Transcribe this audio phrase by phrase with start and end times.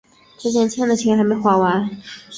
[0.39, 1.87] 之前欠的钱还没还完